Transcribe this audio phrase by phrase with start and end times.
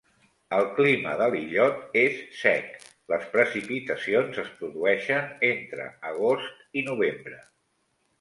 [0.59, 2.71] El clima de l'illot és sec,
[3.13, 7.39] les precipitacions es produeixen entre agost i novembre.